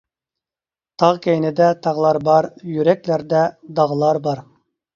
تاغ 1.03 1.19
كەينىدە 1.25 1.67
تاغلار 1.85 2.19
بار، 2.29 2.49
يۈرەكلەردە 2.73 3.45
داغلار 3.81 4.25
بار. 4.29 4.47